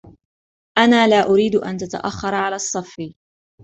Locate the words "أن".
1.55-1.77